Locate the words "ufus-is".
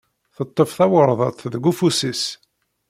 1.71-2.23